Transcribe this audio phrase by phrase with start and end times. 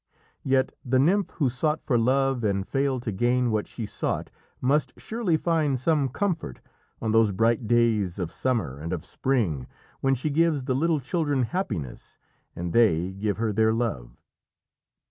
[0.41, 4.93] Yet the nymph who sought for love and failed to gain what she sought must
[4.99, 6.59] surely find some comfort
[6.99, 9.67] on those bright days of summer and of spring
[9.99, 12.17] when she gives the little children happiness
[12.55, 14.19] and they give her their love.